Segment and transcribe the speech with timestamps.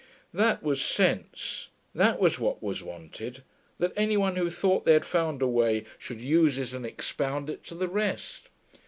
[0.33, 3.43] That was sense; that was what was wanted,
[3.77, 7.51] that any one who thought they had found a way should use it and expound
[7.51, 8.49] it to the rest.